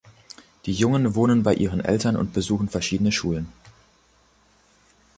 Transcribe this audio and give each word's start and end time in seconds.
Die 0.65 0.71
Jungen 0.73 1.13
wohnen 1.13 1.43
bei 1.43 1.53
ihren 1.53 1.79
Eltern 1.79 2.15
und 2.15 2.33
besuchen 2.33 2.69
verschiedene 2.69 3.11
Schulen. 3.11 3.53